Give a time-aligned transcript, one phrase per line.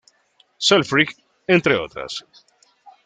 [0.57, 1.13] Selfridge,
[1.47, 2.25] entre otras.